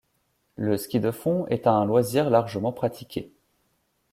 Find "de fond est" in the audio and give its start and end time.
0.99-1.67